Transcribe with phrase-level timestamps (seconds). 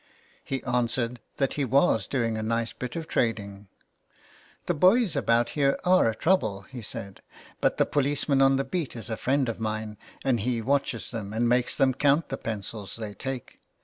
[0.43, 3.67] He answered that he was doing a nice bit of trading."
[4.65, 7.21] The boys about here are a trouble," he said,"
[7.61, 11.33] but the policeman on the beat is a friend of mine, and he watches them
[11.33, 13.59] and makes them count the pencils they take.